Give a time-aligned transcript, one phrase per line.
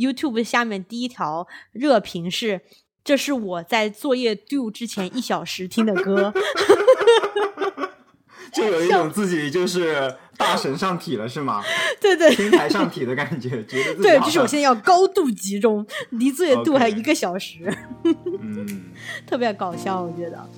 [0.00, 2.62] YouTube 下面第一条热评是
[3.04, 6.32] ：“这是我在作业 do 之前一小时听的歌。
[8.52, 11.62] 就有一种自己就是大神上体了，是吗？
[12.00, 17.72] 对对平台上体的感觉，觉得对，好就是我现在要高度集中，离作业 do 还有一个小时，
[18.40, 18.86] 嗯，
[19.24, 20.50] 特别搞笑，我觉得。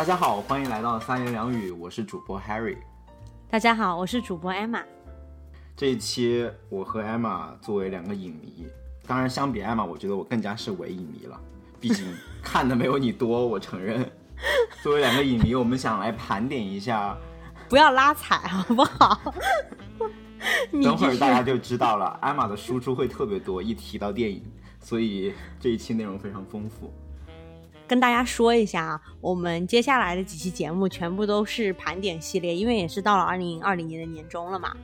[0.00, 2.78] 大家好，欢迎来到三言两语，我是主播 Harry。
[3.50, 4.82] 大家好，我是主播 Emma。
[5.76, 8.66] 这一期我和 Emma 作为两个影迷，
[9.06, 11.38] 当然相比 Emma，我觉得我更加是伪影迷了，
[11.78, 12.06] 毕竟
[12.42, 14.10] 看的没有你多，我承认。
[14.82, 17.14] 作为两个影迷，我们想来盘点一下，
[17.68, 19.34] 不要拉踩好不好？
[20.82, 22.18] 等会儿大家就知道了。
[22.22, 24.42] Emma 的输出会特别多，一提到电影，
[24.80, 26.90] 所以这一期内容非常丰富。
[27.90, 34.76] 跟大家说一下啊，我们接下来的几期节目全部都是盘点系列，因为也是到了二零二零年的年终了嘛，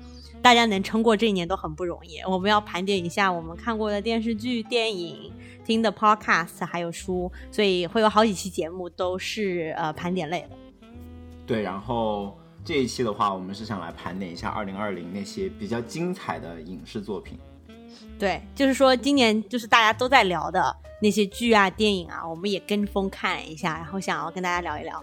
[0.42, 2.18] 大家能撑过这一年都很不容易。
[2.28, 5.32] 我们要盘点一下我们看过的电视剧、电影、
[5.64, 10.56] 听的 podcast 还有书，所以会有好几期节目都是呃盘点类的。
[11.46, 17.38] 对，然后这一期的话，我们是想来盘点一下二零二零那些比较精彩的影视作品。
[18.18, 25.02] 对，就是说今年就是大家都在聊的那些剧啊、电影啊，我们也跟风看一下，然后想要跟大家聊一聊。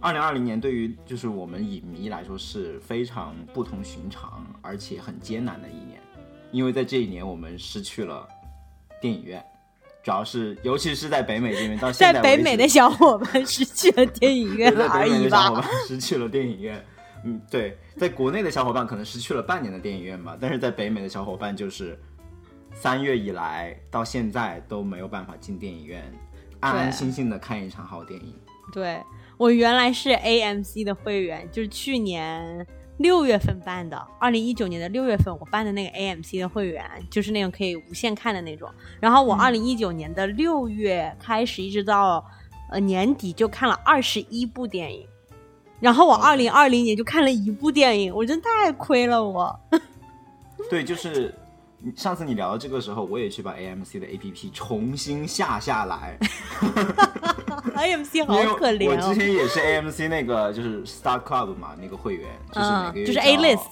[0.00, 6.00] 二零二零年对于就是我们影迷来说是非常不同寻常，而且很艰难的一年，
[6.52, 8.26] 因为在这一年我们失去了
[9.00, 9.44] 电影院，
[10.02, 15.60] 主要是尤其是在北美这边，到现在在北美的小伙伴失去了电影院在而已北美的小伙吧。
[15.62, 16.82] 伴失去了电影院。
[17.24, 21.98] 嗯，对，在国内的小伙伴可能失去了半年的电影院吧，但是在北美的小伙伴就是
[22.72, 26.02] 三月以来到现在都没有办法进电影院，
[26.60, 28.34] 安安心心的看一场好电影。
[28.72, 29.02] 对
[29.36, 32.66] 我原来是 AMC 的会员，就是去年
[32.98, 38.70] 六月份办的，二零一九年的六月份我办的那个 AMC 的会员，就是那种可以无限看的那种。
[39.00, 42.24] 然后我二零一九年的六月开始，一直到
[42.70, 45.06] 呃年底就看了二十一部电影。
[45.80, 49.58] 然后我二零二零年就看了一部电影，我真太亏了我。
[50.68, 51.34] 对，就是
[51.96, 56.18] 上次你聊到这个时候，我也去把 AMC 的 APP 重新下下来，
[57.74, 59.08] AMC 好可怜哦。
[59.08, 63.66] 我之，前也是 AMC 那个就是 Star Club 嘛，那个会员，就是每个月嗯，就是 A list，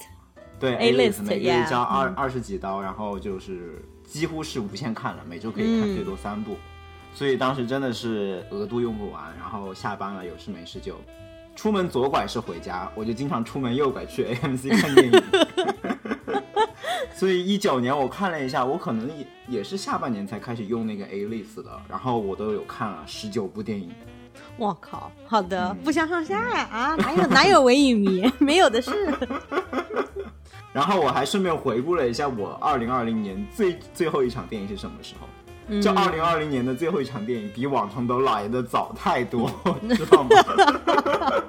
[0.59, 2.13] 对 A list，每个月交二嗯。
[2.15, 6.57] 二十几刀，然后就是几乎是无限看了，每周可以看嗯最多三部，
[7.13, 10.95] 所以当时真的是额度用不完，然后下班了有事没事就
[11.59, 15.21] 出门左拐是回家，我就经常出门右拐去 AMC 看电影。
[17.13, 19.27] 所以一九年我看了一下，我可能也
[19.57, 23.91] 也是下半年才开始用那个 A list 的，然后我都有看了十九部电影。
[24.55, 29.13] 我靠，好的，嗯不相上下呀啊，哪有哪有伪影迷， 没有的是。
[30.71, 35.27] 然后我还顺便回顾了一下我二零二零年最最后一场电影是什么时候。
[35.69, 39.49] 嗯这二零二零年的最后一场电影比往常都来的早太多，
[39.95, 40.29] 知道吗？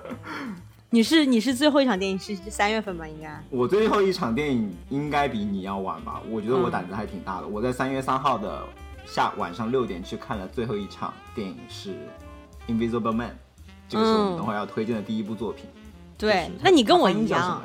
[0.92, 3.06] 你是你是最后一场电影是三月份吧？
[3.06, 3.40] 应该。
[3.48, 6.20] 我最后一场电影应该比你要晚吧？
[6.28, 7.46] 我觉得我嗯胆子还挺大的。
[7.46, 8.62] 我在三月三号的
[9.06, 11.90] 下晚上六点去看了最后一场电影是
[12.68, 13.30] 《Invisible Man》，
[13.88, 15.66] 这个是我们嗯等会儿要推荐的第一部作品。
[16.18, 17.62] 对，那你跟我一样？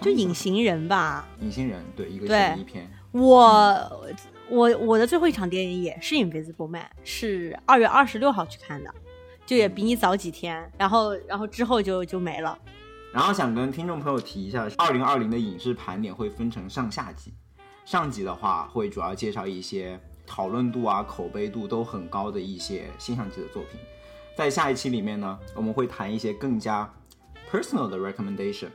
[0.00, 1.26] 就隐形人吧。
[1.40, 2.90] 隐形人，对，一个对悬疑片。
[3.12, 4.08] 我
[4.48, 8.94] 我我的最后一场电影也是《Invisible Man》，是二月二十六号去看的，
[9.44, 10.70] 就也比你早几天。
[10.78, 12.58] 然后然后之后就就没了。
[13.12, 17.32] 然后想跟听众朋友提一下，二零二零的影视盘点会分成上下集。
[17.84, 23.80] 上集的话会主要介绍一些讨论度啊、口碑度都很高的一些现象级的作品。
[24.36, 26.92] 在下一期里面呢，我们会谈一些更加
[27.50, 28.68] personal 的 recommendation，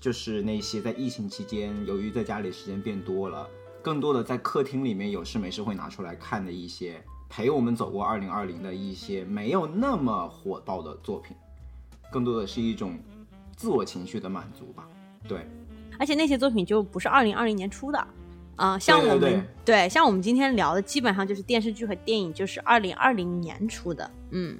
[0.00, 3.48] 就是那些在疫情期间由于在家里时间变多了，
[3.82, 11.36] 更多的在客厅里面有事没事会拿出来看的一些陪我们走过二零二零的一些没有那么火爆的作品，
[12.10, 12.98] 更多的是一种
[13.56, 14.88] 自我情绪的满足吧。
[15.26, 15.46] 对，
[15.98, 18.06] 而且那些作品就不是二零二零年出的。
[18.56, 19.88] 啊、像我们对对。
[19.88, 24.58] 像我们今天聊的，基本上就是电视剧和电影，就是二零二零年出的，嗯，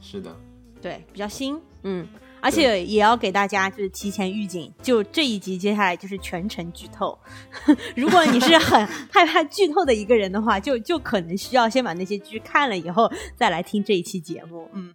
[0.00, 0.32] 是的，
[0.80, 2.06] 对，比较新，嗯，
[2.42, 7.16] 而且也要给大家就是提前预警，就这一集接下来就是全程剧透。
[7.96, 14.92] 如果你是很 害怕剧透的一个人的话，就就可能需要先把那些剧看了以后再来听这一期节目，嗯，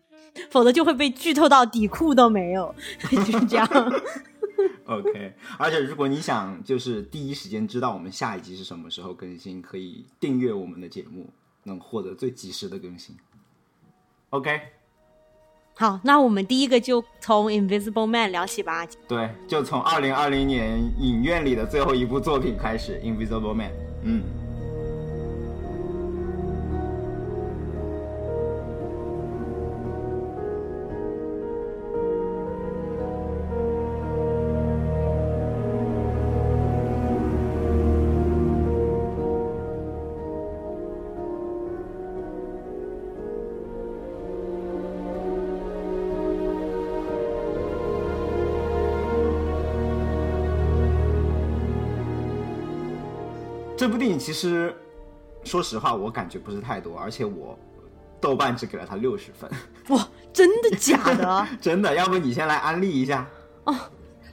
[0.49, 2.75] 否则就会被剧透到底裤都没有，
[3.09, 3.67] 就是这样。
[4.85, 11.29] OK，而且如果你想就是第一时间知道我们下一集是什么时候更新，可以订阅我们的节目，
[11.63, 13.15] 能获得最及时的更新。
[14.31, 14.59] OK，
[15.77, 18.83] 好，那我们第一个就从 Invisible Man 聊起吧。
[19.07, 23.69] 对，就从二零二零年影院里的最后一部作品开始，《Invisible Man》。
[24.01, 24.23] 嗯。
[53.77, 54.75] 这部电影其实，
[55.43, 57.55] 说实话，我感觉不是太多，而且我
[58.19, 59.47] 豆瓣只给了它六十分。
[59.95, 61.47] 哇，真的假的？
[61.61, 63.29] 真的，要不你先来安利一下？
[63.65, 63.75] 哦，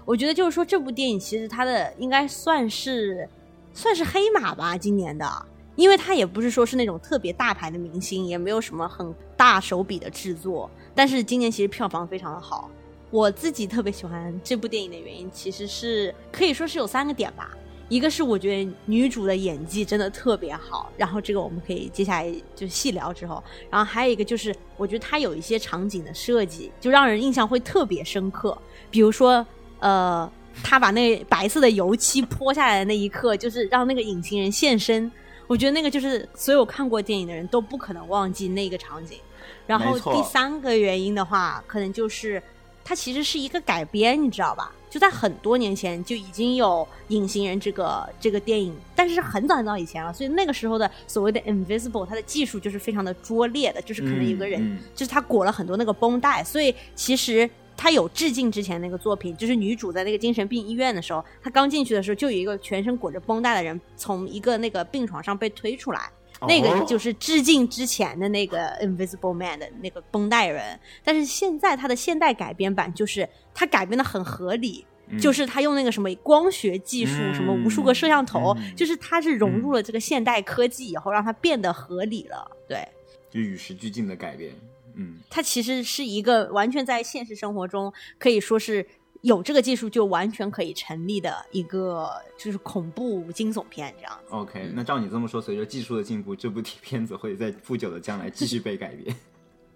[0.06, 3.28] 我觉得就是说，这部电影其实它的应该算是
[3.74, 5.30] 算是黑马吧，今年的，
[5.76, 12.70] 因为它也不是说是那种特别大牌的明星，也没有什么很大手笔的制作，但是今年其实票房非常的好。
[13.10, 17.54] 我自己特别喜欢这部电影的原因，其实是可以说是有三个点吧。
[17.88, 28.56] 一个是我觉得女主的演技真的特别好，然后这个我们可以接下来就细聊之后，然后还有一个就是我觉得她有一些场景的设计就让人印象会特别深刻，
[28.90, 29.46] 比如说
[29.80, 30.30] 呃，
[30.62, 35.10] 她把那白色的油漆泼下来的那一刻，就是让那个隐形人现身，
[35.46, 39.18] 我觉得那个就是所有看过电影的人都不可能忘记那个场景。
[39.66, 42.42] 然后第三个原因的话，可能就是
[42.82, 44.72] 它其实是一个改编，你知道吧？
[44.94, 66.08] 就在很多年前就已经有隐形人这个这个电影，但是是很早很早以前了，所以那个时候的所谓的 invisible，它的技术就是非常的拙劣的，就是可能有个人，就是他裹了很多那个绷带，所以其实他有致敬之前那个作品，就是女主在那个精神病医院的时候，她刚进去的时候就有一个全身裹着绷带的人从一个那个病床上被推出来。
[66.42, 74.84] 那个就是致敬之前的那个 Invisible Man 的那个绷带人，但是现在他的现代改编版就是他改编的很合理，
[75.20, 82.86] 就是他用那个什么光学技术，什么无数个摄像头，就是他是融入了这个现代科技以后，让它变得合理了，对，
[83.30, 84.52] 就与时俱进的改变，
[84.94, 88.86] 嗯，它其实是一个完全在现实生活中可以说是。
[89.24, 94.12] 有这个技术就完全可以成立的一个就是恐怖惊悚片这样。
[94.28, 99.16] OK，那照你这么说，随着技术的进步，这部片子会在不久的将来继续被改编。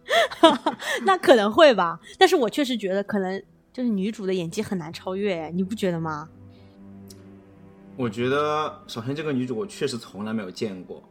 [1.04, 3.42] 那可能会吧，但是我确实觉得可能
[3.72, 6.28] 就是女主的演技很难超越，你不觉得吗？
[7.96, 11.02] 我觉得首先这个女主我确实从来没有见过。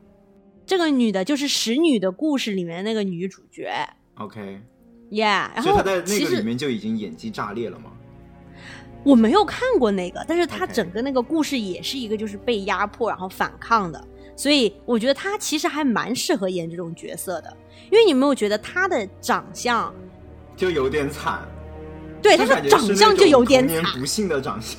[0.66, 3.72] 这个女的就是《使女的故事》里面那个女主角。
[4.16, 7.92] OK，Yeah，然后她在那个里面就已经演技炸裂了吗？
[9.08, 17.56] 我没有看过那个，但是他整个那个故事也是一个就是被压迫然后反抗的，所以我觉得他其实还蛮适合演这种角色的，
[17.90, 19.96] 因为你没有觉得他的长相
[20.58, 21.40] 就有点惨，
[22.22, 24.78] 对，他的长相就有点惨，不幸的长相。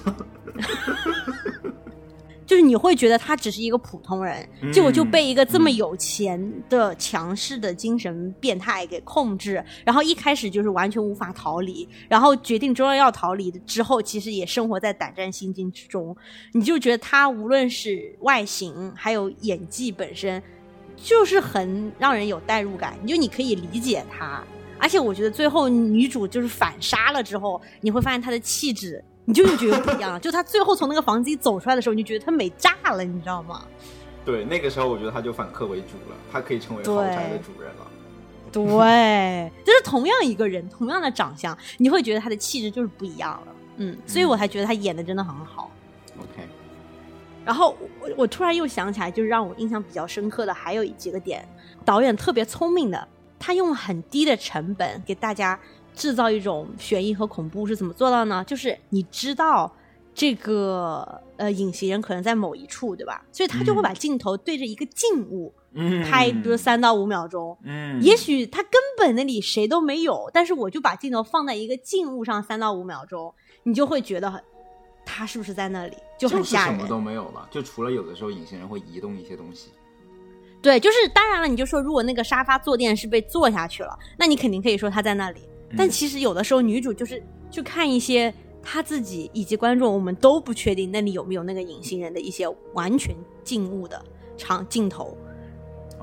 [2.48, 16.16] 就是你会觉得他只是一个普通人，结果就被一个这么有钱的强势的精神变态给控制，然后一开始就是完全无法逃离，然后决定终于要逃离之后，其实也生活在胆战心惊之中。
[16.54, 20.42] 你就觉得他无论是外形还有演技本身，
[20.96, 24.42] 就是很让人有代入感，你就你可以理解他。
[24.78, 29.04] 而且我觉得最后女主就是反杀了之后，你会发现她的气质。
[29.28, 33.60] 你就又觉得不一样了，就他最后从那个房子里走出来的时候，你就觉得他美炸了，你知道吗？
[34.24, 37.86] 对，那个时候我觉得他就反客为主了，他可以成为豪宅的主人了。
[38.50, 43.54] 对，就是同样一个人，同样的长相，你会觉得他的气质就是不一样了。
[43.76, 45.70] 嗯，所以我才觉得他演的真的很好。
[46.18, 46.48] OK。
[47.44, 51.46] 然后我我突然又想起来，就是让我印象比较深刻的还有几个点，
[51.84, 53.06] 导演特别聪明的，
[53.38, 55.60] 他用很低的成本给大家。
[55.98, 58.44] 制造一种悬疑和恐怖是怎么做到呢？
[58.46, 59.70] 就是你知道
[60.14, 63.24] 这个呃隐形人可能在某一处，对吧？
[63.32, 65.52] 所以他就会把镜头对着一个静物
[66.08, 67.58] 拍，比如三到五秒钟。
[67.64, 74.42] 嗯，也许他根本那里谁都没有，但是我就把镜头放在一个静物上三到五秒钟，你就会觉得
[75.04, 76.76] 他是不是在那里就很吓人。
[76.76, 79.70] 什么都没有了，就除了有的时候隐形人会移动一些东西。
[80.60, 85.40] 对，就是当然了，你就说如果那个沙发坐垫是被坐下去了，那你肯定可以说他在那里。
[85.76, 88.32] 但其实有的时候，女主就是去看一些
[88.62, 94.02] 她自己以及观众，我们都不确定那里有没有那个隐形人的一些完全静物的
[94.36, 95.16] 长镜头，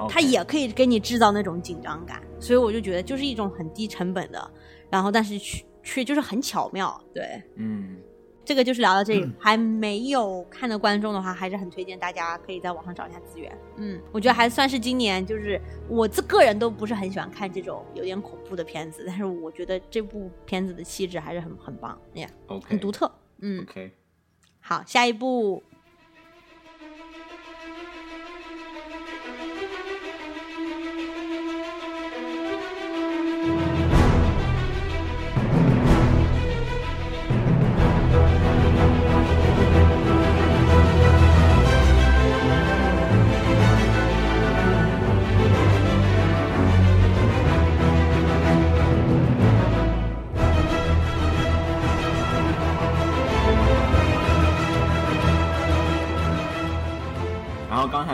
[0.09, 2.21] 她也可以给你制造那种紧张感。
[2.39, 4.51] 所以我就觉得，就是一种很低成本的，
[4.89, 7.01] 然后但是却却就是很巧妙。
[7.13, 7.97] 对，嗯，
[8.45, 13.57] 这个就是聊到这里，还没有看的观众的话，还是很推荐大家可以在网上找一下资源。
[13.77, 15.59] 嗯，我觉得还算是今年，就是
[15.89, 23.11] 我自个人都不是很喜欢看这种有点恐怖的片子，但是我觉得这部片子的气质还是很很棒，呀，OK，很独特。
[23.39, 23.91] 嗯，OK，
[24.59, 25.63] 好，下一部。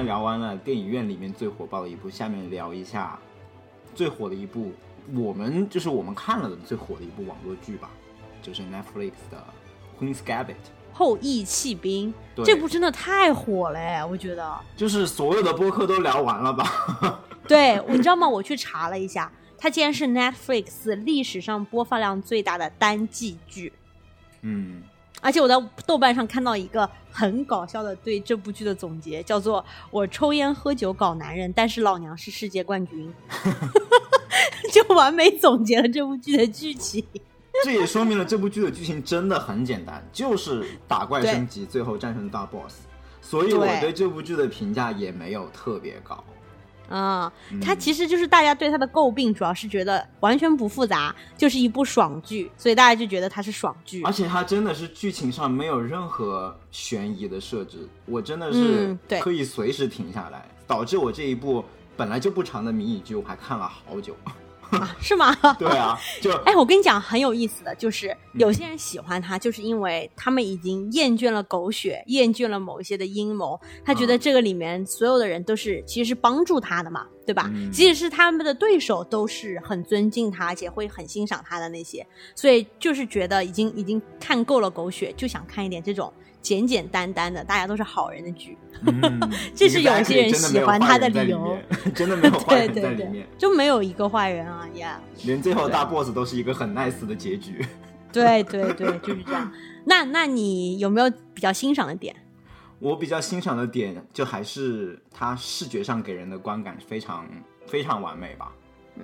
[0.05, 3.17] 聊完了电影院里面最火爆的一部，下面聊一下
[3.95, 4.71] 最火的一部，
[5.13, 7.89] 我们就是我们看了的最火的一部网络剧吧，
[8.41, 9.43] 就是 Netflix 的
[10.01, 10.45] 《Queen's Gambit》。
[10.93, 14.59] 后羿弃兵对这部真的太火了哎，我觉得。
[14.75, 17.21] 就是所有的播客都聊完了吧？
[17.47, 18.27] 对，你知道吗？
[18.27, 23.71] 我去查了一下，它竟然是 Netflix 历史上播放量最大的单季剧。
[24.41, 24.83] 嗯，
[25.21, 33.13] 而且我在豆瓣上看到一个很搞笑的对这部剧的总结，叫做“我抽烟喝酒搞男人，但是老娘是世界冠军”，
[34.73, 37.05] 就完美总结了这部剧的剧情。
[37.63, 42.79] 这也说明了这部剧的剧情真的很简单，就是打怪升级，最后战胜大 boss。
[43.21, 46.23] 所以我对对这部剧的评价也没有特别高。
[46.91, 54.11] 啊、嗯它其实就是大家对它的诟病，主要是觉得完全不复杂，就是一部爽剧，所以大家就觉得它是爽剧而。
[54.11, 61.63] 且它真的是剧情上没有任何悬疑的设置，我真的是可以随时停下来，导致我这一部
[61.95, 64.15] 本来就不长的迷你剧我还看了好久。
[64.71, 65.35] 啊，是吗？
[65.59, 77.49] 对啊，就 哎，我跟你讲，很有意思的就是，嗯有些人喜欢他，就是因为他们已经厌倦了狗血，厌倦了某一些的阴谋，他觉得嗯这个里面所有的人都是其实是帮助他的嘛，对吧？
[77.53, 88.57] 嗯即使是他们的对手，都是很尊敬他，而且会很欣赏他的那些，所以就是觉得已经已经看够了狗血，就想看一点这种简简单单的，大家都是好人的剧。
[88.83, 91.57] 嗯这是有些人喜欢他的理由，
[91.93, 94.99] 真的没有坏人 在里面，对，就没有一个坏人啊呀。
[95.23, 97.65] 连最后大 boss 都是一个很 nice 的结局。
[98.11, 99.51] 对对对，就是这样。
[99.85, 102.15] 那那你有没有比较欣赏的点？
[102.79, 107.27] 我比较欣赏的点，就还是它视觉上给人的观感非常
[107.67, 108.51] 非常完美吧。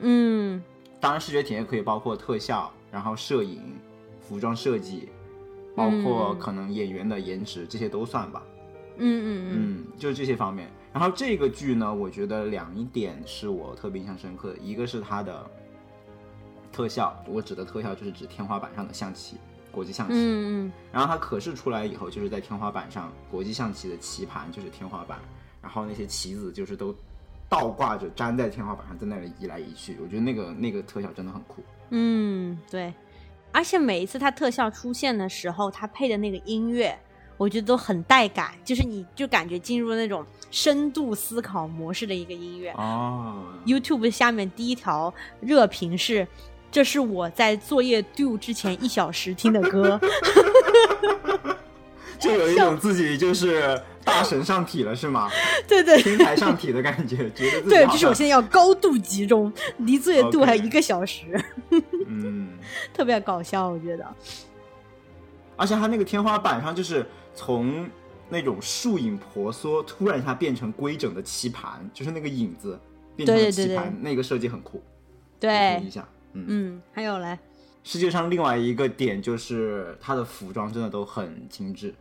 [0.01, 0.61] 嗯
[0.99, 3.75] 当然，视觉体验可以包括特效，然后摄影、
[4.19, 5.09] 服装设计，
[5.77, 8.41] 包括嗯可能演员的颜值，这些都算吧。
[8.97, 10.67] 嗯嗯嗯，就是这些方面。
[10.91, 15.45] 然后这个剧呢，我觉得两一点是我特别印象深刻的，一个是它的
[16.71, 19.37] 特效，我指的特效就是指天花板上的象棋，
[19.71, 20.15] 国际象棋。
[20.15, 25.19] 嗯嗯然后它可视出来以后，就是在天花板上，国际象棋的棋盘就是天花板，
[25.61, 26.95] 然后那些棋子就是都
[27.47, 29.95] 倒挂着粘在天花板上，在那里移来移去。
[30.01, 31.61] 我觉得那个那个特效真的很酷。
[31.91, 32.91] 嗯，对。
[33.57, 36.95] 而且每一次它特效出现的时候，它配的那个音乐，
[37.37, 42.69] 我觉得都很带感，就是你就感觉进入那种深度思考模式的一个音乐。
[42.73, 45.11] 哦，YouTube 下面第一条
[45.41, 46.27] 热评是
[46.69, 49.99] ：“这是我在作业 do 之前一小时听的歌。
[52.21, 55.29] 就有一种自己就是大神上体了，是吗？”
[55.67, 61.25] 对对平台上体的感觉，觉得对，就是我现在要高度集中，离作业 OK 还有一个小时，
[62.07, 62.47] 嗯。
[62.93, 64.05] 特别搞笑，我觉得。
[65.55, 67.89] 而且它那个天花板上就是从
[68.29, 72.77] 那种树影婆娑，突然一下变成规整的棋盘，就是那个影子
[73.15, 74.83] 变成了对对对棋盘，那个设计很酷。
[75.39, 77.39] 对一，下，嗯，嗯，还有嘞，
[77.83, 81.95] 世界上另外一个点就是它的服装真的都很精致，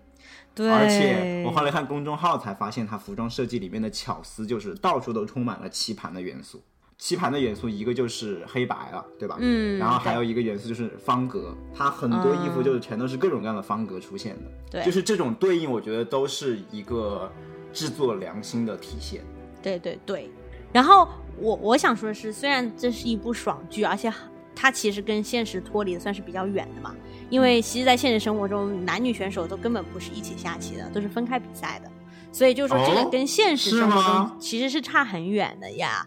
[0.57, 6.61] 对，而且我后来看公众号才发现，它服装设计里面的巧思就是到处都充满了棋盘的元素。
[6.99, 9.37] 棋盘的元素一个就是黑白了，对吧？
[9.39, 14.51] 嗯然后还有一个元素就是方格，它很多衣服嗯就是全都是各种各样的方格出现的。
[14.71, 17.31] 对就是这种对应，我觉得都是一个
[17.71, 19.23] 制作良心的体现。
[19.63, 20.31] 对对对。
[20.73, 21.07] 然后
[21.39, 24.11] 我我想说的是，虽然这是一部爽剧，而且
[24.57, 26.97] 它其实跟现实脱离的算是比较远的嘛，
[27.31, 31.91] 因为其实，在现实生活中，男女选手都根本不是一起下棋的，都是分开比赛的，
[32.33, 33.05] 所以就是说这哦？
[33.05, 36.07] 个跟现实生活中其实是差很远的呀。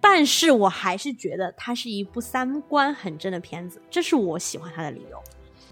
[0.00, 5.18] 但是我还是觉得它是一部三观很正的片子，这是我喜欢它的理由。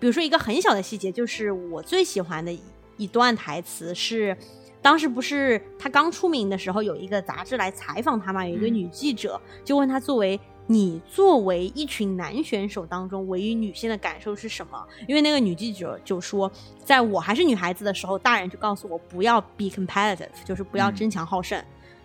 [0.01, 2.61] 比如说一个很小的细节，就是我最喜欢的一
[2.97, 4.37] 一段台词是，
[4.81, 8.75] 当时不是他刚出名的时候，有一个杂志来采访他嘛，有一个嗯。
[8.75, 14.87] 女记者就问他作为你作为一群男选手当中唯一女性的感受是什么？
[15.09, 16.51] 因为那个女记者就说，
[16.85, 21.63] 在我还是女孩子的时候，大人就告诉我不要 be competitive，就是不要争强好胜。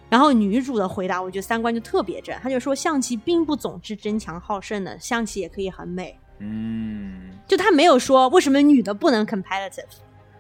[0.10, 6.18] 然后女主的回答，我觉得三观就特别正，她就说象棋并不总是争强好胜的，象棋也可以很美。
[6.40, 9.84] 嗯，就她没有说为什么女的不能 competitive，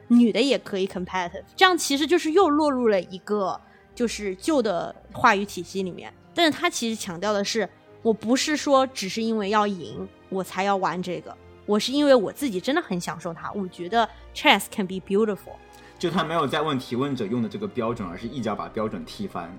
[0.08, 3.60] 女的也可以 competitive，这样其实就是又落入了一个
[3.94, 6.14] 就是旧的话语体系里面。
[6.34, 7.68] 但是她其实强调的是，
[8.02, 11.36] 我不是说只是因为要赢我才要玩这个，
[11.66, 15.56] 我是因为我自己真的很享受它，我觉得 chess can be beautiful。
[16.00, 19.52] 就他没有在问提问者用的这个标准，而是一脚把标准踢翻。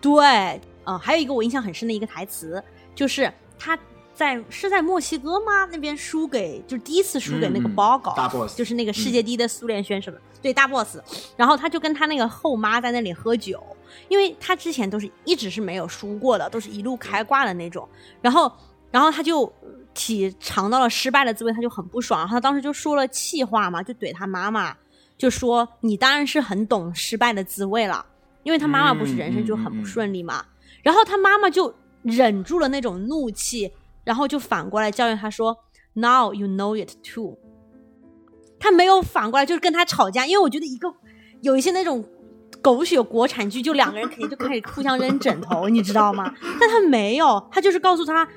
[0.00, 2.62] 对，呃，还有一个我印象很深的一个台词，
[2.94, 3.78] 就是他
[4.14, 5.66] 在是在墨西哥吗？
[5.70, 10.10] 那边输给就是第一次输给那个嗯嗯 Bogo，、大 boss 就是那个世界第一的苏联选手，
[10.42, 10.98] 对大 boss。
[11.36, 13.62] 然后他就跟他那个后妈在那里喝酒，
[14.08, 17.88] 因为他之前都是一直是没有输过的，都是一路开挂的那种。
[18.20, 18.52] 然后，
[18.90, 19.50] 然后他就
[19.94, 22.20] 体尝到了失败的滋味，他就很不爽。
[22.20, 24.76] 然后他当时就说了气话嘛，就怼他妈妈，
[25.16, 28.04] 就说你当然是很懂失败的滋味了，
[28.42, 30.44] 因为他妈妈不是人生就很不顺利嘛。
[30.82, 31.72] 然后他妈妈就
[32.02, 33.72] 忍住了那种怒气，
[34.02, 35.56] 然后就反过来教育他说
[35.92, 37.38] ：“Now you know it too。”
[38.62, 40.88] 他没有反过来就是跟他吵架，因为我觉得一个
[41.40, 42.04] 有一些那种
[42.60, 46.32] 狗血国产剧，就两个人肯定就开始互相扔枕头，你知道吗？
[46.60, 48.28] 但他没有，他就是告诉他。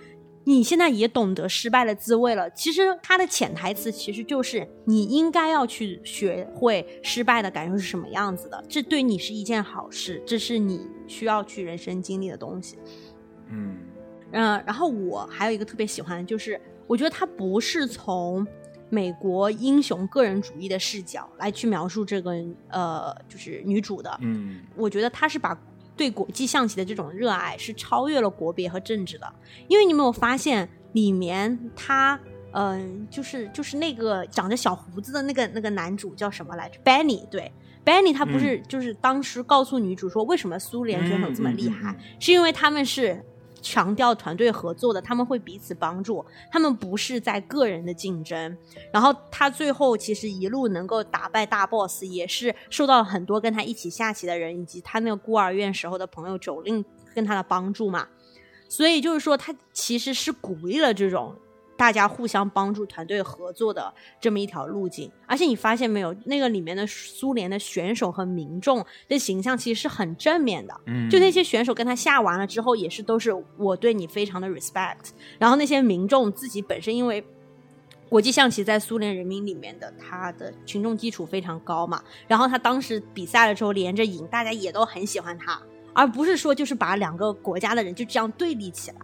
[0.48, 2.48] 你现在也懂得失败的滋味了。
[2.52, 12.78] 其实他的潜台词其实就是你应该要去学会失败的感受是什么样子的，这对你是一件好事，这是你需要去人生经历的东西。
[13.50, 13.76] 嗯
[14.34, 18.46] 嗯，然后我还有一个特别喜欢就是，我觉得他不是从
[18.90, 22.32] 美国英雄个人主义的视角来去描述这个
[22.70, 24.18] 呃，就是女主的。
[24.22, 25.58] 嗯我觉得她是把
[25.96, 29.34] 对国际象棋的这种热爱是超越了国别和政治的，
[29.68, 32.20] 因为你没有发现里面他。
[32.58, 37.52] 嗯，就是就是那个长着小胡子的那个那个男主叫什么来着？Benny，对
[37.84, 43.22] ，Benny 他不是就是当时告诉女主说，为什么苏联选手这么厉害，嗯嗯嗯是因为他们是
[43.66, 48.56] 强调团队合作的，他们会彼此帮助，他们不是在个人的竞争。
[48.94, 58.08] 然后他最后其实一路能够打败大 boss，也是受到了很多跟他一起下棋的人，以及他那个孤儿院时候的朋友九令跟他的帮助嘛。
[58.70, 61.36] 所以就是说，他其实是鼓励了这种
[61.78, 65.12] 大家互相帮助、团队合作的这么一条路径。
[65.26, 70.74] 而且你发现没有，那个里面的苏联的选手和民众的形象其实是很正面的。
[70.86, 75.12] 嗯，就那些选手跟他下完了之后，也是都是我对你非常的 respect。
[75.38, 77.26] 然后那些民众自己本身因为
[78.08, 85.60] 国际象棋在苏联人民里面的他的群众基础非常高嘛，然后他当时比赛了之后连着赢，大家也都很喜欢他，
[85.92, 88.98] 而不是说就是把两个国家的人就这样对立起来。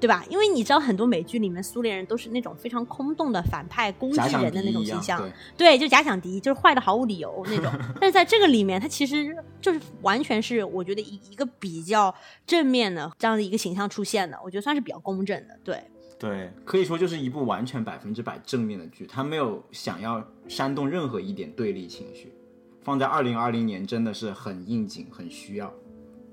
[0.00, 0.22] 对吧？
[0.28, 5.18] 因为你知道，很多美剧里面苏联人都是那种非常空洞的反派、攻击人的那种形象，
[5.56, 7.72] 对对，就假想敌，就是坏的毫无理由那种。
[7.98, 12.14] 但是在这个里面，他其实就是完全是我觉得一一个比较
[12.46, 15.58] 正面的这样的一个形象出现的，我觉得算是比较公正的。
[15.64, 15.82] 对，
[16.18, 22.34] 对，可以说就是一部完全百分之百正面的剧，他没有想要煽动任何一点对立情绪，
[22.82, 25.72] 放在二零二零年真的是很应景，很需要。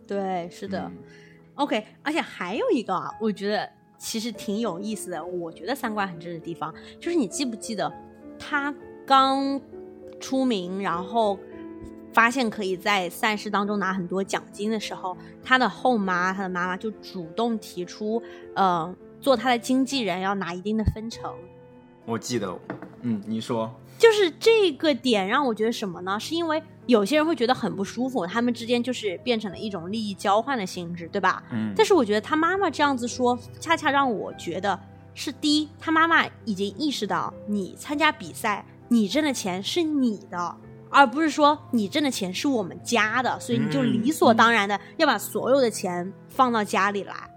[0.06, 0.82] 对，是的。
[0.88, 0.98] 嗯
[1.56, 7.92] OK，而且还有一个啊，我觉得其实挺有意思的，我觉得三观很正的地方，就是你记不记得
[8.40, 8.74] 他
[9.06, 9.60] 刚
[10.20, 11.38] 出名，然后
[12.14, 18.22] 发现可以在赛事当中拿很多奖金的时候，他的后妈，他的妈妈就主动提出，
[18.56, 21.34] 呃，做他的经纪人要拿一定的分成。
[22.06, 22.58] 我记得，
[23.02, 26.20] 嗯，你说，就是这个点让我觉得什么呢？
[26.20, 26.62] 是因为
[26.92, 31.42] 有些人会觉得很不舒服，他们之间就是变成了一种利益交换的性质，对吧？
[31.52, 34.80] 嗯，但是我觉得他妈妈这样子说，恰恰让我觉得
[35.16, 40.56] 是第一，他妈妈已经意识到你参加比赛，你挣的钱是你的，
[40.90, 47.31] 而不是说你挣的钱是我们家的，所以你就嗯理所当然的要把所有的钱放到家里来。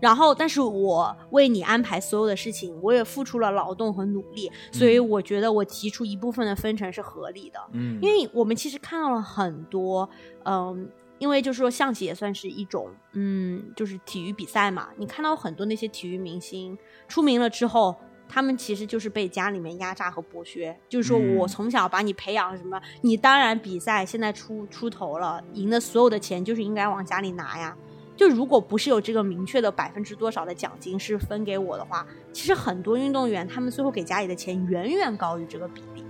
[0.00, 7.58] 然后，但是我为你安排所有的事情，我也付出了劳动和努力，所以我觉得我提出一部分的分成是合理的。
[7.72, 10.08] 嗯，因为我们其实看到了很多，
[10.44, 14.88] 嗯，因为就是说象棋也算是一种，嗯，就是体育比赛嘛。
[14.96, 17.96] 你看到很多那些体育明星出名了之后，
[18.28, 20.78] 他们其实就是被家里面压榨和剥削。
[20.88, 27.76] 就是说嗯我从小把你培养什么，你当然比赛现在出出头了，赢的所有的钱就是应该往家里拿呀。
[28.18, 36.04] 就如果不是有这个明确的百分之多少的奖金是分给我的话，其实很多运动员他们最后给家里的钱远远高于这个比例。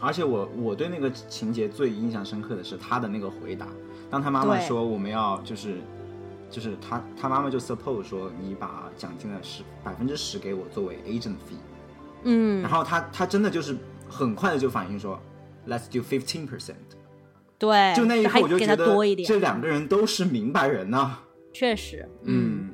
[0.00, 3.66] 而且我我对那个情节最印象深刻的是他的那个回答，
[4.08, 5.78] 当他妈妈说我们要就是
[6.48, 11.58] 就是他他妈妈就 suppose 说你把奖金的十百分之十给我作为 agent fee，
[12.22, 13.76] 嗯然，后他他真的就是
[14.08, 15.18] 很快的就反应说
[15.66, 16.76] let's do fifteen percent，
[17.58, 18.94] 对，就那一刻我就觉得
[19.26, 21.18] 这两个人都是明白人呐、
[21.58, 22.70] 确实，嗯，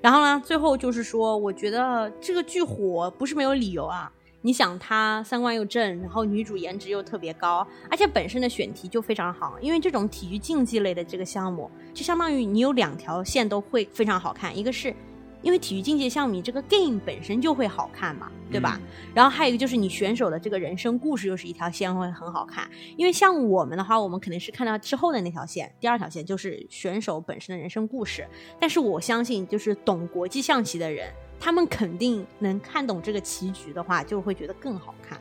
[0.00, 4.12] 然后呢，最后就是说，我觉得这个剧火不是没有理由啊。
[4.42, 9.58] 你想，他三观又正，然后女主颜值又特别高，而且本身的选题就非常好。
[9.60, 14.56] 因为这种体育竞技类的这个项目，就相当于你有两条线都会非常好看。
[14.56, 14.94] 一个是
[15.42, 18.80] 因为体育竞技项目，你这个 game 本身就会好看嘛，对吧？
[19.14, 22.68] 然后还有一个就是你选手的这个人生故事又是一条线会很好看。
[22.96, 28.26] 因为像我们的话，我们肯定是看到之后的那条线，第二条线就是选手本身的人生故事。
[28.58, 35.20] 但是我相信，就是懂国际象棋的人，他们肯定能看懂这个棋局的话，就会觉得更好看。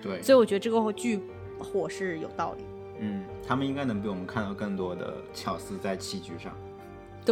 [0.00, 1.20] 对，所以我觉得这个剧
[1.58, 2.64] 火是有道理。
[3.00, 6.52] 嗯，他们应该能比我们看到更多的巧思在棋局上。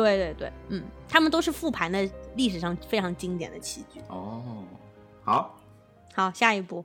[0.02, 4.00] 对对对，嗯，他们都是复盘的历史上非常经典的棋局。
[4.08, 4.42] 哦，
[5.24, 5.58] 好，
[6.14, 6.84] 好，下一步。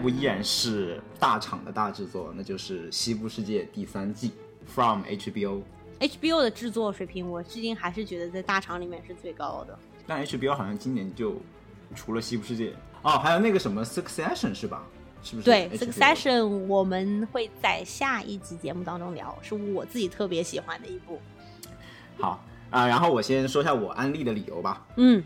[0.00, 4.32] 部依然是大厂的大制作，那就是《西部世界》第三季
[4.66, 5.60] ，from HBO。
[6.00, 9.78] HBO 的制作水平，我至今还是觉得在大厂里面是最高的。
[10.06, 11.36] 但 HBO 好像今年就
[11.94, 12.70] 除了《西部世界》
[13.02, 14.82] 哦，还有那个什么《Succession》是吧？
[15.22, 15.44] 是不是？
[15.44, 21.20] 对，Succession 我们会在下一集节目当中聊，是我自己特别喜欢的一部。
[22.18, 24.86] 好啊、然后我先说一下我安利的理由吧。
[24.96, 25.22] 嗯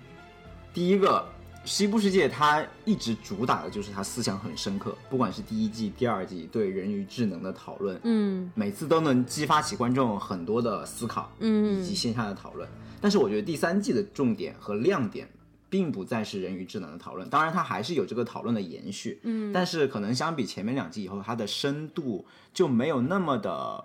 [0.72, 1.24] 第一个，
[1.64, 12.68] 《西部世界》它一直主打的就是它思想很深刻，不管是第一季、第二季对人与智能的讨论，嗯每次都能激发起观众很多的思考，嗯以及线下的讨论。
[13.00, 15.28] 但是我觉得第三季的重点和亮点，
[15.70, 23.84] 并不再是人与智能的讨论，当然它还是有这个讨论的延续，嗯，但是可能相比前面两季以后，它的深度就没有那么的，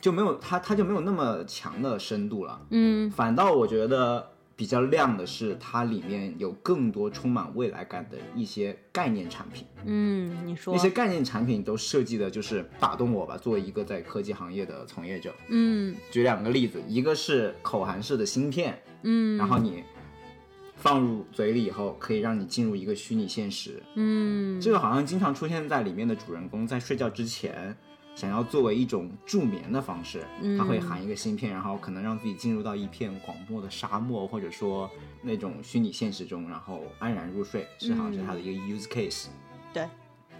[0.00, 2.60] 就没有它它就没有那么强的深度了。
[2.70, 9.66] 嗯反倒我觉得比较亮的是，它里面有更多充满未来感的一些概念产品。
[9.84, 13.36] 嗯，你说那些概念产品都设计的就是打动我吧。
[13.36, 19.82] 作为一个在科技行业的从业者，嗯举两个例子，一个是口含式的芯片，嗯，然后你
[20.76, 23.82] 放入嘴里以后，可以让你进入一个虚拟现实。
[23.94, 27.76] 嗯这个好像经常出现在里面的主人公在睡觉之前，
[28.14, 30.24] 想要作为一种助眠的方式，
[30.56, 34.88] 它会含一个芯片，然后可能让自己进入到一片广漠的沙漠，或者说
[35.20, 39.26] 那种虚拟现实中，然后安然入睡，是好像是它的一个 use case。
[39.72, 39.88] 对，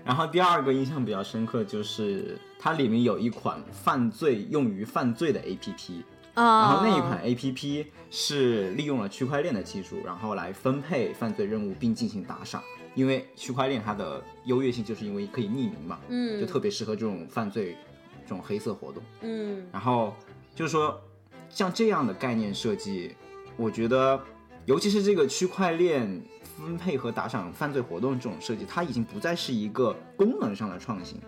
[0.04, 6.02] 然后第二个印象比较深刻就是它里面有一款犯罪用于犯罪的 APP，
[6.34, 12.62] 然啊，后那一款 APP 是利用了区块链的技术，然后来分配犯罪任务并进行打赏。
[12.94, 17.76] 因为区块链它的优越性就是因为可以匿名嘛，嗯就特别适合这种犯罪、
[18.22, 19.02] 这种黑色活动。
[19.22, 20.14] 嗯然后
[20.54, 21.00] 就是说，
[21.48, 23.14] 像这样的概念设计，
[23.56, 24.20] 我觉得，
[24.66, 26.22] 尤其是这个区块链
[26.56, 31.20] 分配和打赏犯罪活动这种设计，它已经不再是一个功能上的创新，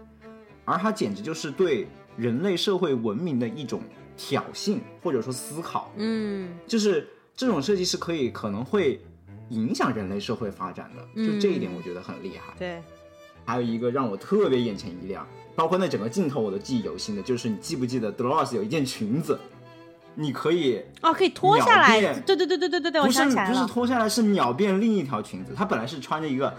[0.65, 3.83] 而它简直就是对人类社会文明的一种
[4.17, 5.93] 挑衅或者说思考。
[5.97, 9.01] 嗯就是这种设计是可以可能会
[9.51, 12.53] 影响人类社会发展的，就这一点我觉得很厉害。
[12.59, 12.83] 对，
[13.45, 19.39] 还有一个让我特别眼前一亮，包括那整个镜头我都记忆犹新的，就是你记不记得 Dolores 有一件裙子，
[20.15, 25.53] 你可以哦，可以脱下来，对对对对对对对，我不是不是脱下来，是秒变另一条裙子。
[25.55, 26.53] 她本来是穿着一个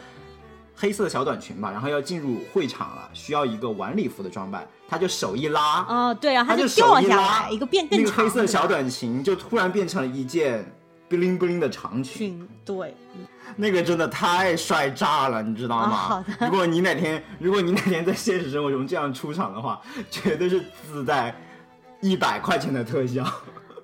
[0.76, 10.64] 黑色的小短裙吧，然后要进入会场了，需要一个晚礼服的装扮，她就手一拉，哦对，然后她就掉下来，一个变更那个黑色小短裙就突然变成了一件
[11.10, 12.48] bling bling 的长裙。
[12.66, 12.94] 对，
[13.56, 16.26] 那个真的太帅炸了，你知道吗？
[16.40, 21.36] 如果你哪天，如果你哪天在现实生活中这样出场的话，绝对是自带
[22.02, 23.24] 一百块钱的特效。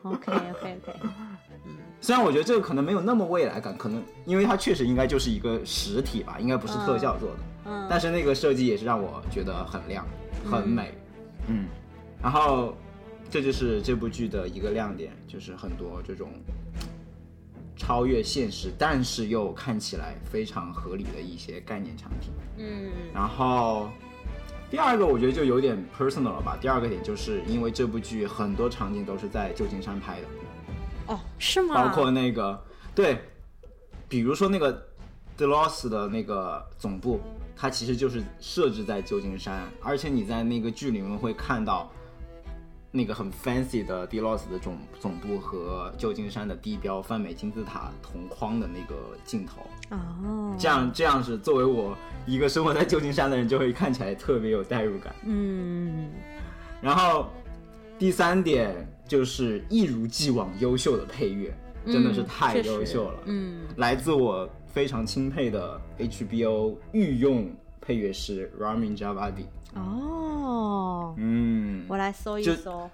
[0.03, 0.99] OK OK OK，
[2.01, 7.37] 虽然我觉得这个可能没有那么未来感，可能因为它确实应该就是一个实体吧，应该不是特效做的。
[7.65, 10.05] 嗯但是那个设计也是让我觉得很亮、
[10.51, 10.93] 很美，
[11.47, 11.65] 嗯，
[12.21, 12.75] 然后
[13.29, 16.29] 这就是这部剧的一个亮点，就是很多这种
[17.75, 22.31] 超越现实，但是又看起来非常合理的一些概念产品。
[22.57, 23.89] 嗯然后
[24.69, 26.57] 第二个我觉得就有点 personal 了吧。
[26.61, 30.27] 第二个点就是因为这部剧很多场景都是在旧金山拍的，
[31.07, 31.75] 哦，是吗？
[31.75, 32.63] 包括那个
[32.95, 33.17] 对，
[34.07, 34.85] 比如说那个
[35.37, 37.19] Delos 的那个总部，
[37.55, 41.91] 它其实就是设置在旧金山，而且你在那个剧里面会看到。
[42.95, 55.11] 那个很 fancy 的 Delos 的总总部和旧金山的地标泛美金字塔同框的那个镜头，哦，这样这样是作为我一个生活在旧金山的人，就会看起来特别有代入感。
[55.23, 56.11] 嗯
[56.81, 57.31] 然后
[57.97, 61.51] 第三点就是一如既往优秀的配乐，
[61.87, 63.19] 真的是太优秀了。
[63.25, 67.51] 嗯来自我非常钦佩的 HBO 御用
[67.81, 69.45] 配乐师 Ramin Javadi。
[69.75, 72.81] 哦，嗯，我来搜一搜。《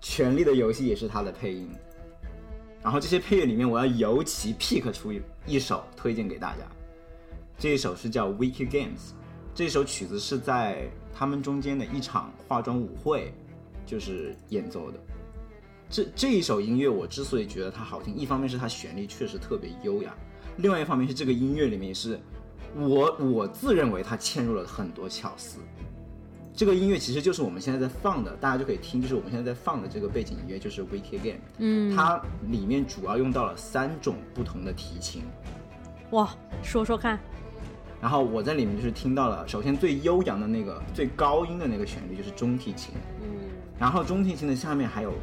[0.00, 1.70] 权力的游戏》也是他的配音。
[2.82, 6.62] 然后这些配乐里面，我要尤其 pick 出一一首推荐给大家。
[7.58, 8.86] 这一首是叫《Wiki Games》，
[9.52, 13.34] 这首曲子是在他们中间的一场化妆舞会，
[13.84, 14.98] 就是演奏的。
[15.90, 20.14] 这这一首音乐，我之所以觉得它好听，一方面是它旋律确实特别优雅，
[20.58, 22.20] 另外一方面是这个音乐里面是
[22.76, 25.58] 我我自认为它嵌入了很多巧思。
[26.58, 31.22] 这个音乐其实就是我们现在在放的，大家就可以听，就是我们现在在放的这个背景音乐就是《Game》，
[31.58, 35.22] 嗯，它里面主要用到了三种不同的提琴，
[36.10, 36.28] 哇，
[36.64, 37.16] 说说看。
[38.00, 42.92] 然后我在里面就是听到了，首先最悠扬的那个最高音的那个旋律就是中提琴，
[43.22, 43.28] 嗯。
[43.78, 45.14] 然后中提琴的下面还有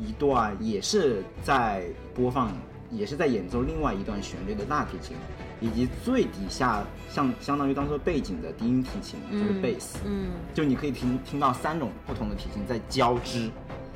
[0.00, 2.50] 一段也是在播放，
[2.90, 5.18] 也是在演奏另外一段旋律的大提琴，
[5.62, 10.32] 以及最底下像相当于当做背景的低音提琴就是贝斯，嗯。
[10.52, 13.48] 就你可以听听到三种不同的提琴在交织，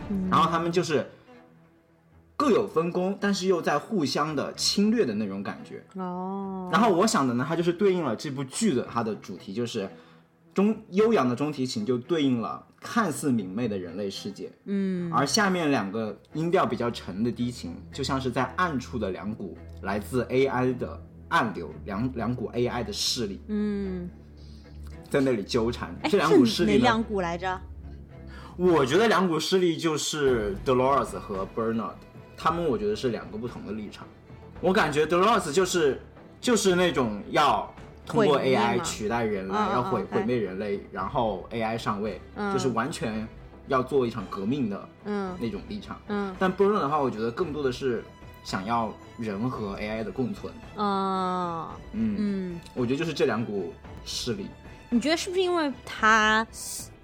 [0.09, 0.29] 嗯。
[0.31, 1.05] 然后他们就是
[2.37, 5.83] 各有分工，但是又在互相的侵略的那种感觉。
[6.01, 9.91] 哦，然后我想的呢，它就是对应了这部剧的它的主题，就是
[10.55, 15.13] 中悠扬的中提琴就对应了看似明媚的人类世界，嗯。
[15.13, 23.41] 而下面两个音调比较沉的低琴，就像是在暗处的两股来自 AI 的暗流，两两股 AI 的势力。
[23.49, 24.09] 嗯，
[25.11, 25.95] 在那里纠缠。
[26.03, 27.61] 哎，这两股势力，哪两股来着？
[28.57, 31.93] 我觉得两股势力就是 Dolores 和 Bernard，
[32.37, 34.07] 他们我觉得是两个不同的立场。
[34.63, 36.01] 我感觉 Dolores 就是
[36.41, 37.71] 就是那种要
[38.07, 42.51] 通过 AI 取代人类，要毁嗯毁灭人类，然后 AI 上位，嗯。
[42.53, 43.29] 就是完全
[43.67, 45.37] 要做一场革命的嗯。
[45.39, 46.01] 那种立场。
[46.09, 46.35] 嗯。
[46.39, 48.03] 但 Bernard 的话，我觉得更多的是
[48.47, 50.55] 想要人和 AI 的共存。
[50.77, 54.47] 啊嗯，嗯，我觉得就是这两股势力。
[54.89, 56.47] 你觉得是不是因为他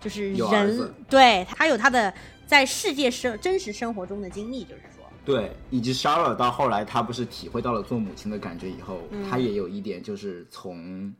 [0.01, 2.15] 就是人，对他有他的
[2.47, 9.29] 在世界生真实生活中的经历，就是说，对，以及 Charlotte 到后来，他不是体会到了做母亲的感觉以后，嗯。
[9.29, 11.13] 她也有一点就是从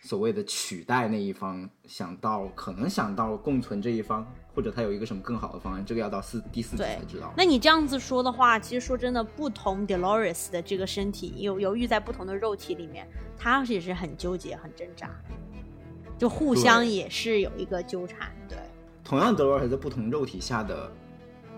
[0.00, 6.96] 所谓的取代那一方想到可能想到共存这一方，或者他有一个什么更好的方案，这个要到四第四集对。
[6.96, 7.30] 才知道。
[7.36, 15.10] 那你这样子说的话，其实说真的，不同 Dolores 的这个身体由由于在不同的肉体里面，他也是很纠结、很挣扎，
[16.16, 18.32] 就互相也是有一个纠缠。
[18.48, 18.56] 对，
[19.04, 20.90] 同样，Dolores 在不同肉体下的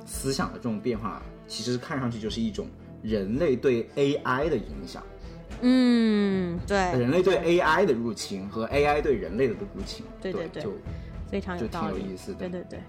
[0.05, 2.67] 思想的这种变化，其实看上去就是一种
[3.01, 5.05] 人类对 AI 的影响，
[5.61, 10.65] 嗯，对，人类对 AI 的入侵和 AI 对人类的入侵，对对对。
[10.65, 10.73] 就
[11.31, 12.39] 非常有道理，有意思的。
[12.39, 12.81] 对对对，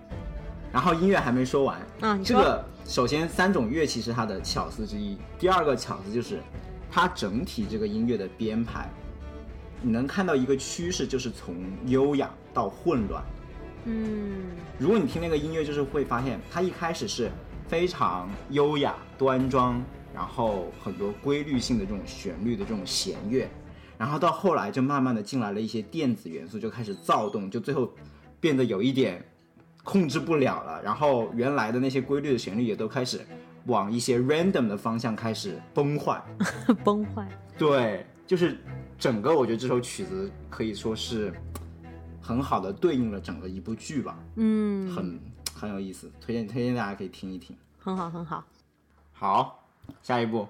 [0.71, 6.41] 然后音乐还没说完，啊，这个首先三种乐器是它的巧思之一，第二个巧思就是
[6.89, 8.89] 它整体这个音乐的编排，
[9.81, 13.23] 你能看到一个趋势，就是从优雅到混乱。
[13.85, 14.45] 嗯。
[14.77, 17.29] 如果你听那个音乐，就是会发现它一开始是
[17.67, 23.49] 非常优雅端庄，然后很多规律性的这种旋律的这种弦乐，
[23.97, 27.91] 然后到后来就慢慢的进来了一些电子元素，就开始躁动，就最后
[28.39, 29.23] 变得有一点
[29.83, 30.81] 控制不了了。
[30.83, 33.19] 然后原来的那些规律的旋律也都开始
[33.65, 36.21] 往一些 random 的方向开始崩坏。
[36.83, 38.57] 崩坏，对，就是
[38.97, 41.33] 整个我觉得这首曲子可以说是
[42.21, 44.17] 很好的对应了整个一部剧吧。
[44.35, 45.19] 嗯，很
[45.53, 47.55] 很有意思，推荐推荐大家可以听一听。
[47.77, 48.43] 很好很好。
[49.13, 49.67] 好，
[50.01, 50.47] 下一步。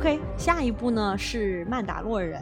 [0.00, 2.40] OK，下一部呢是《曼达洛人》。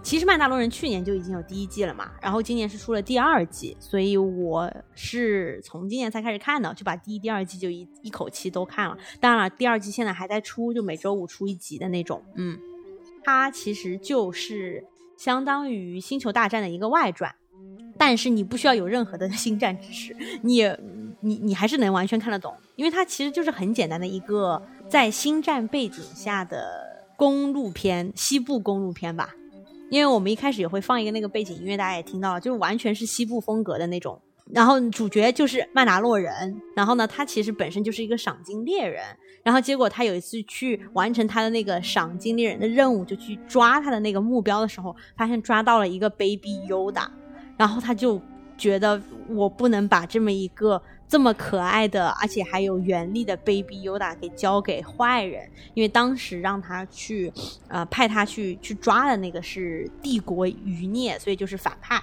[0.00, 8.96] 其实《曼达洛人》去年就已经有第一季了嘛，然后今年是出了第二季，所以我是从今年才开始看的，就把第一、第二季就一一口气都看了。
[9.18, 12.22] 当然了，第二季现在还在出，就每周五出一集的那种。
[12.36, 12.56] 嗯，
[13.24, 14.84] 它其实就是
[15.16, 17.34] 相当于《星球大战》的一个外传，
[17.98, 20.78] 但是你不需要有任何的星战知识，你也
[21.20, 26.64] 你你还是能完全看得懂，因为它其实就是很简单的一个在星战背景下的
[27.16, 29.34] 公路片，西部公路片吧。
[29.90, 34.20] 因为我们一开始也会放一个那个背景音乐，大家也听到了，就是完全是西部风格的那种。
[34.52, 39.02] 然后主角就是曼达洛人，然后呢，他其实本身就是一个赏金猎人，
[39.42, 47.08] 然后结果他有一次去完成他的那个赏金猎人的任务，就去抓他的那个目标的时候，发现抓到了一个 Baby Yoda，
[47.56, 48.20] 然后他就
[48.56, 50.80] 觉得我不能把这么一个。
[51.08, 57.32] 这么可爱的，而且还有原力的 Baby Yoda 给交给坏人，因为当时让他去，
[57.68, 62.02] 呃，派他去去抓的那个是帝国余孽，所以就是反派，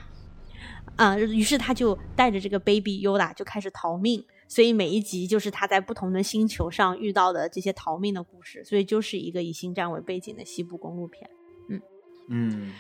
[0.96, 11.30] 啊，于是他就带着这个 Baby Yoda 就开始逃命，所以每一集就是他在不同的星球上遇到的这些逃命的故事，所以就是一个以星战为背景的西部公路片，
[11.70, 11.82] 嗯。
[12.30, 12.74] 嗯。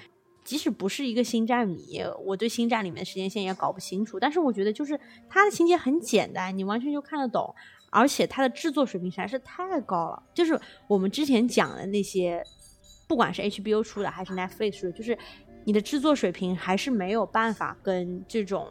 [0.45, 4.17] 即使不是一个星战迷，我对星战里面的时间线也搞不清楚。
[4.19, 7.53] 但是我觉得，就是它的情节很简单，你完全就看得懂，
[7.89, 10.23] 而且它的制作水平实在是太高了。
[10.33, 12.41] 就是我们之前讲的那些，
[13.07, 15.17] 不管是 HBO 出的还是 Netflix 出的，就是
[15.65, 18.67] 你的制作水平还是没有办法跟这种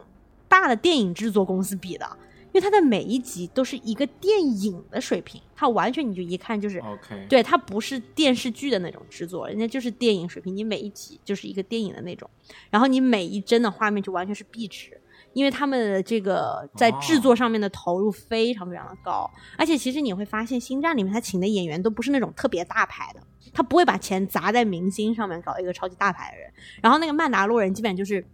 [0.47, 2.17] 大的电影制作公司比的。
[2.55, 12.29] 因为它的每一集都是一个电影的水平，它完全你就一看就是 OK，对，它不是电视剧的那种制作，人家就是电影水平，你每一集就是一个电影的那种，
[12.69, 14.97] 然后你每一帧的画面就完全是壁纸，
[15.33, 23.21] 因为他们的这个在制作上面的投入非常非常的高，而且其实你会发现，星战里面他请的演员都不是那种特别大牌的，
[23.53, 26.49] 他不会把钱砸在明星上面搞一个超级大牌的人，
[26.81, 28.25] 然后那个曼达洛人基本就是，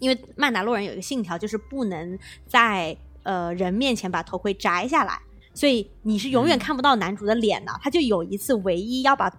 [0.00, 5.20] 因为曼达洛人有一个信条，就是不能在呃，人面前把头盔摘下来，
[5.52, 7.72] 所以你是永远看不到男主的脸的。
[7.82, 9.30] 他就有一次，唯一要把，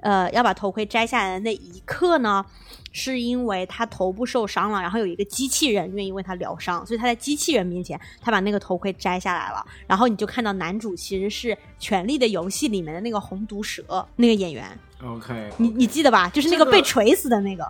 [0.00, 2.44] 呃，要把头盔摘下来的那一刻呢，
[2.92, 9.64] 是因为他头部受伤了，然后有一个机器人愿意为他疗伤，所以他在机器人面前，他把那个头盔摘下来了。
[9.86, 14.78] 然后你就看到男主其实是《权力的游戏》里面的那个红毒蛇那个演员。
[15.04, 16.30] OK，你你记得吧？
[16.30, 17.64] 就是那个被锤死的那个。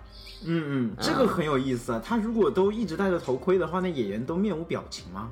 [0.47, 2.01] 嗯嗯，这个很有意思啊。
[2.05, 5.31] 他如果都一直戴着头盔的话，那演员都面无表情吗？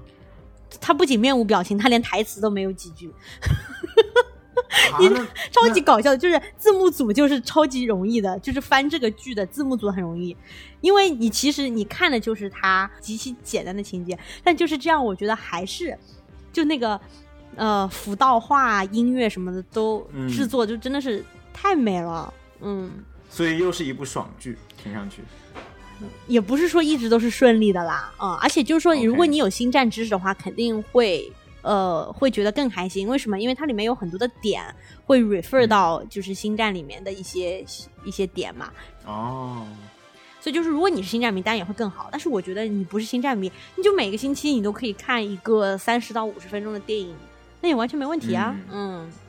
[0.79, 3.11] 他不仅面无表情，他连台词都没有几句，
[4.99, 5.09] 你
[5.51, 10.35] 超级搞笑的，就是字幕组就是超级容易的，就是翻这个剧的字幕组很容易，
[10.81, 15.97] 因为你其实你看的就是他极其简单的情节，但就是这样，我觉得还是
[16.51, 16.99] 就那个
[17.55, 22.91] 呃辅道画、音乐什么的都制作就真的是太美了，嗯，
[23.29, 25.21] 所以又是一部爽剧，听上去。
[26.27, 33.07] 也不是说一直都是顺利的啦，嗯，而且就是说，如果你有星战知识的话，肯定会呃会觉得更开心。
[33.07, 33.39] 为什么？
[33.39, 34.63] 因为它里面有很多的点
[35.05, 37.65] 会 refer 到就是星战里面的一些
[38.03, 38.71] 一些点嘛。
[39.05, 39.65] 哦，
[40.39, 42.09] 所以就是如果你是星战迷，当然也会更好。
[42.11, 47.15] 但是我觉得你不是星战迷，你就每个星期你都可以看一个三十到五十分钟的电影，
[47.61, 48.55] 那也完全没问题啊。
[48.71, 49.22] 嗯，对。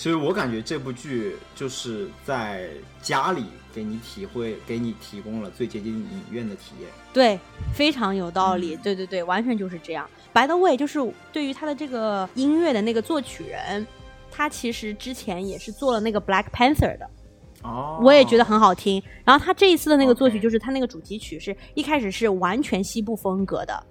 [0.00, 2.70] 所以我感觉这部剧就是在
[3.02, 3.44] 家里。
[3.72, 6.90] 给你体会，给你提供了最接近影院的体验。
[7.12, 7.38] 对，
[7.72, 8.76] 非常有道理。
[8.78, 10.10] 对对对，完全就是这样。
[10.32, 10.98] 白的味就是
[11.32, 13.86] 对于他的这个音乐的那个作曲人，
[14.28, 17.08] 他其实之前也是做了那个 Black Panther 的。
[17.62, 18.00] 哦。
[18.02, 19.00] 我也觉得很好听。
[19.24, 23.86] 然后他这一次的那个作曲，就是他那个主题曲，是一开始是完全西部风格的。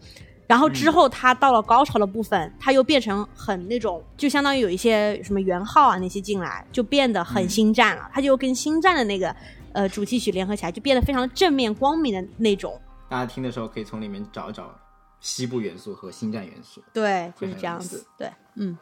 [0.49, 8.09] 然后之后，他到了高潮的部分，他又变成很那种，就相当于有一些什么元号啊那些进来，就变得很星战了。
[8.11, 9.33] 他就跟星战的那个。
[9.71, 12.81] 呃，主题曲联合起来就变得非常正面光明的那种。
[13.07, 14.73] 大家听的时候可以从里面找一找
[15.19, 16.81] 西部元素和星战元素。
[16.91, 18.03] 对，就是这样子。
[18.17, 18.75] 对，嗯。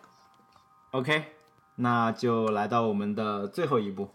[0.91, 1.25] OK，
[1.75, 4.09] 那就来到我们的最后一步。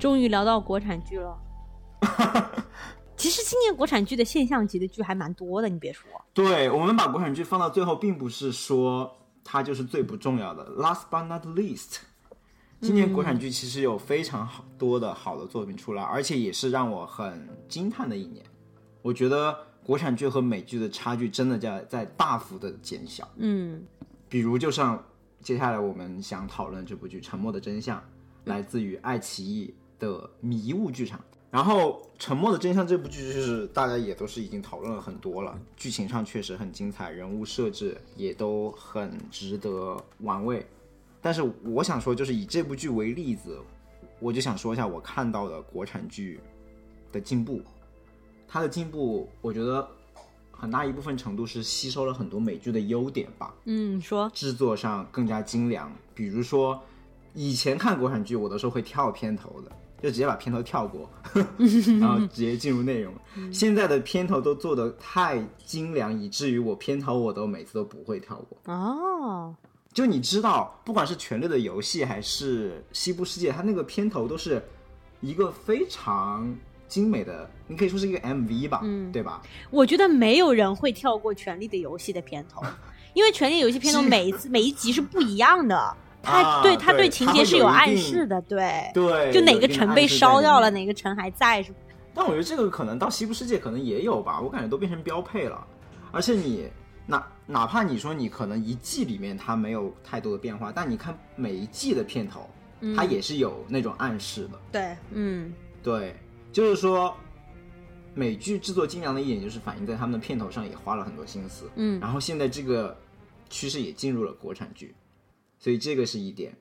[0.00, 1.38] 终于聊到国产剧了。
[3.16, 6.10] 其实今年国产剧的现象级的剧还蛮多的，你别说。
[6.32, 10.66] 对我们把国产剧放到最后，并不是说它就是最不重要的。
[10.76, 11.98] Last but not least，
[12.80, 18.42] 今年国产剧其实有非常好多的好的作品出来，而且也是让我很惊叹的一年。
[19.02, 23.28] 我觉得国产剧和美剧的差距真的在在大幅的减小。
[23.36, 23.84] 嗯
[24.30, 25.04] 比如，就像
[25.40, 27.98] 接下来我们想讨论这部剧《沉默的真相》，
[28.44, 31.20] 来自于爱奇艺的迷雾剧场。
[31.52, 40.64] 然后，《沉默的真相》这部剧就是大家也都是已经讨论了很多了，剧情上确实很精彩，人物设置也都很值得玩味。
[41.20, 43.58] 但是我想说，就是以这部剧为例子，
[44.20, 46.38] 我就想说一下我看到的国产剧
[47.10, 47.60] 的进步。
[48.46, 49.86] 它的进步，我觉得
[50.52, 53.52] 很大一部分程度是吸收了很多美剧的优点吧。
[53.64, 55.92] 嗯，说制作上更加精良。
[56.14, 56.80] 比如说，
[57.34, 59.72] 以前看国产剧，我都是会跳片头的，
[60.02, 61.08] 就直接把片头跳过，
[62.00, 63.12] 然后直接进入内容。
[63.52, 68.58] 现在的片头都做的太精良，以至于我片头我都每次都不会跳过。
[68.72, 69.54] 哦，
[69.92, 74.62] 就你知道，不管是《权力的游戏》还是《西部世界》，它那个片头都是
[75.20, 76.52] 一个非常
[76.88, 79.42] 精美的，你可以说是一个 MV 吧，嗯对吧？
[79.70, 82.62] 我觉得没有人会跳过《权力的游戏》的片头，
[83.14, 91.72] 因为《权力的游戏》片头每一次每一集是不一样的，它、啊对他对情节是有暗示的，对，对，就哪个城被烧掉了，哪个城还在，是
[92.12, 95.66] 但我觉得这个可能到西部世界可能也有吧，我感觉都变成标配了。
[96.12, 96.68] 而且你
[97.06, 102.48] 哪哪怕你说你可能一季里面它没有太多的变化，但你看每一季的片头，
[102.96, 104.60] 它也是有那种暗示的。
[104.72, 105.52] 对，嗯
[105.82, 106.14] 对，
[106.52, 107.16] 就是说
[108.12, 111.70] 美剧制作精良的一点就是反映在他们的片头上也花了很多心思。
[111.76, 112.96] 嗯然后现在这个
[113.48, 114.94] 趋势也进入了国产剧，
[115.60, 116.52] 所以这个是一点。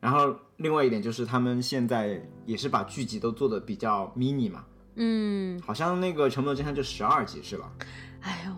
[0.00, 4.64] 然后另外一点就是他们现在也是把剧集都做的比较 mini 嘛，
[4.96, 7.72] 嗯，好像那个《沉默的真相》就十二集是吧？
[8.22, 8.52] 哎呦，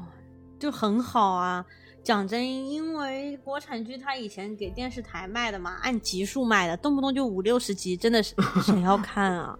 [0.58, 1.64] 就很好啊。
[2.02, 9.58] 讲真，因为国产剧它以前给电视台卖的嘛，按集数卖的，动不动就五六十集，真的是 谁要看啊？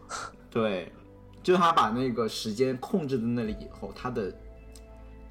[0.50, 0.90] 对，
[1.42, 4.34] 就他把那个时间控制在那里以后，他的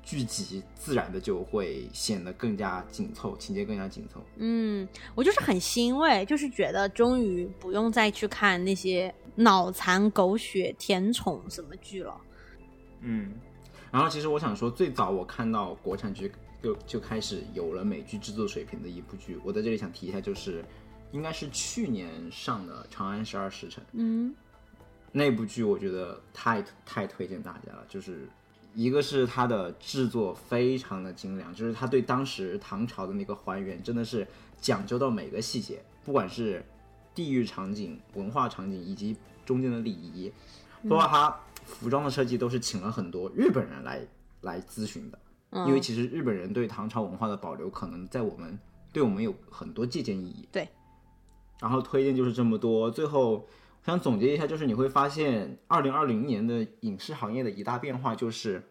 [0.10, 4.20] 剧集自然的就会显得更加紧凑，情节更加紧凑。
[4.38, 12.20] 嗯，我就是很欣慰，就是觉得终于不用再去看那些脑残、狗血、甜宠什么剧了。
[13.02, 13.34] 嗯，
[13.92, 16.32] 然后其实我想说，最早我看到国产剧
[16.64, 20.66] 就就开始有了美剧制作水平的一部剧，我在这里想提一下，就是
[21.12, 24.34] 应该是去年上的《长安十二时辰》嗯
[25.12, 27.86] 那部剧，我觉得太太推荐大家了。
[27.88, 28.28] 就是
[28.76, 34.28] 一个是它的制作非常的精良，就是它对当时唐朝的那个还原真的是
[34.62, 36.64] 讲究到每个细节，不管是
[37.14, 39.16] 地域场景、文化场景以及
[39.46, 40.32] 中间的礼仪，
[40.88, 44.02] 包括它服装的设计都是请了很多日本人来
[44.42, 45.20] 来咨询的。
[45.52, 48.58] 嗯，因为其实日本人对唐朝文化的保留，可能在我们
[48.94, 50.48] 对我们有很多借鉴意义。
[50.52, 50.70] 对，
[51.60, 52.92] 然后推荐就是这么多。
[52.92, 53.46] 最后我
[53.90, 58.70] 想总结一下，就是你会发现，二零二零年的影视行业的一大变化就是，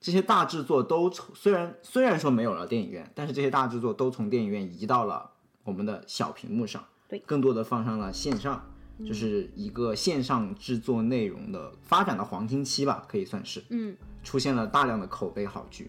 [0.00, 5.30] 这些大制作都从虽然虽然说没有了电影院，但是这些大制作都从电影院移到了
[5.64, 8.64] 我们的小屏幕上，对更多的放上了线上。
[9.06, 13.62] 就是一个线上制作内容的发展的黄金期吧，可以算是。
[13.68, 15.88] 嗯出现了大量的口碑好剧，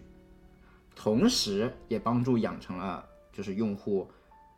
[0.94, 4.08] 同时也帮助养成了就是用户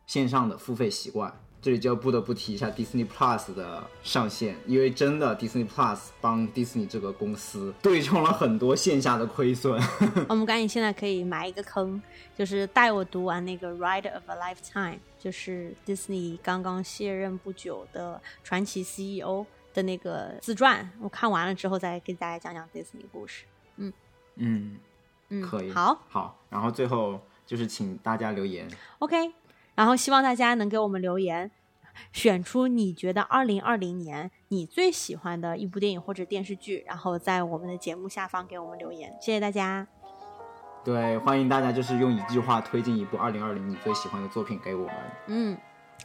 [0.05, 1.42] 线上的付费习惯。
[1.63, 9.81] 这里就要不得不提一下 Disney Plus 的上线，因为真的 Disney Plus 帮 Disney 这个公司对冲了很多线下的亏损。
[10.27, 12.01] 我们赶紧现在可以埋一个坑，
[12.35, 20.91] 就是带我读完那个《Ride of a Lifetime》，就是 Disney 刚刚卸任不久的传奇 CEO 的那个自传。
[20.99, 23.45] 我看完了之后再给大家讲讲 Disney 故事。
[23.77, 23.93] 嗯
[24.35, 24.77] 嗯，
[25.29, 25.71] 嗯，可以。
[25.71, 28.67] 好好，然后最后就是请大家留言。
[28.99, 29.31] ，OK。
[29.75, 31.51] 然后希望大家能给我们留言，
[32.11, 39.15] 选出你觉得二零二零年你最喜欢的一部电影或者电视剧，然后在我们的节目下方给我们留言。
[39.21, 39.87] 谢谢大家。
[40.83, 44.95] 对，欢迎大家就是用一句话推荐一部2020你最喜欢的作品给我们。
[45.27, 45.57] 嗯，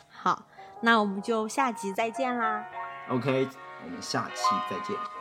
[0.08, 0.44] 好，
[0.82, 2.64] 那我们就下集再见啦。
[3.08, 3.48] OK，
[3.84, 5.17] 我们下期再见。